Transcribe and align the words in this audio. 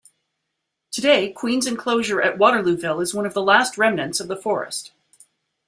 Today 0.89 1.31
Queens 1.31 1.67
Inclosure 1.67 2.23
at 2.23 2.39
Waterlooville 2.39 3.03
is 3.03 3.13
one 3.13 3.27
of 3.27 3.35
the 3.35 3.41
last 3.43 3.77
remnants 3.77 4.19
of 4.19 4.29
the 4.29 4.35
forest. 4.35 4.93